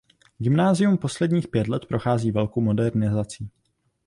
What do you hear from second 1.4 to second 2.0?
pět let